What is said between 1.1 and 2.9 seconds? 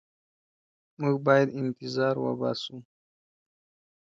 باید انتظار وباسو.